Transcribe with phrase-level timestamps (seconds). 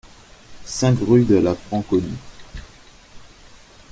[0.65, 2.17] cinq rue de la Franconie